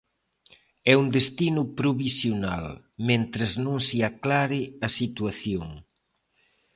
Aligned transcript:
É 0.91 0.93
un 1.01 1.07
destino 1.17 1.61
provisional, 1.79 2.65
mentres 3.07 3.51
non 3.65 3.77
se 3.87 3.97
aclare 4.09 4.61
a 4.85 4.89
situación. 4.99 5.67